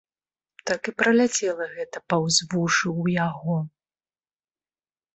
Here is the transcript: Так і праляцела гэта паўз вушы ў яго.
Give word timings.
Так 0.71 0.81
і 0.91 0.93
праляцела 1.01 1.65
гэта 1.75 2.03
паўз 2.15 2.35
вушы 2.51 2.87
ў 3.01 3.03
яго. 3.27 3.57